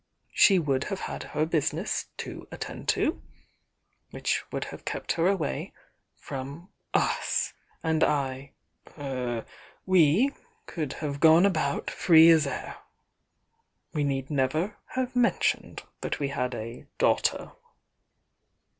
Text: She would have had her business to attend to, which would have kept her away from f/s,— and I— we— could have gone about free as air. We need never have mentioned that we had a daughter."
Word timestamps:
She 0.33 0.57
would 0.57 0.85
have 0.85 1.01
had 1.01 1.21
her 1.37 1.45
business 1.45 2.07
to 2.17 2.47
attend 2.51 2.87
to, 2.87 3.21
which 4.09 4.43
would 4.51 4.65
have 4.73 4.83
kept 4.83 5.11
her 5.11 5.27
away 5.27 5.73
from 6.15 6.69
f/s,— 6.91 7.53
and 7.83 8.03
I— 8.03 8.53
we— 9.85 10.31
could 10.65 10.93
have 10.93 11.19
gone 11.19 11.45
about 11.45 11.91
free 11.91 12.31
as 12.31 12.47
air. 12.47 12.77
We 13.93 14.03
need 14.03 14.31
never 14.31 14.75
have 14.95 15.15
mentioned 15.15 15.83
that 15.99 16.19
we 16.19 16.29
had 16.29 16.55
a 16.55 16.87
daughter." 16.97 17.51